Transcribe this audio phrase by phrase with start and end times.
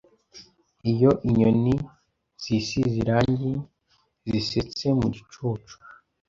[0.91, 1.73] Iyo inyoni
[2.43, 3.51] zisize irangi
[4.29, 5.75] zisetse mu gicucu